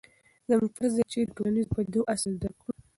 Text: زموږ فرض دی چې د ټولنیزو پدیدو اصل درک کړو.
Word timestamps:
زموږ 0.49 0.71
فرض 0.77 0.91
دی 0.97 1.03
چې 1.11 1.19
د 1.21 1.29
ټولنیزو 1.37 1.71
پدیدو 1.73 2.01
اصل 2.13 2.31
درک 2.41 2.57
کړو. 2.61 2.75